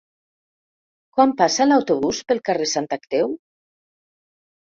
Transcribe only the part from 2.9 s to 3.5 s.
Creu?